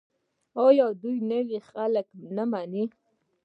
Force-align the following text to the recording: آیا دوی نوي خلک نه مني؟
آیا 0.67 0.87
دوی 1.01 1.17
نوي 1.31 1.59
خلک 1.69 2.07
نه 2.35 2.43
مني؟ 2.51 2.83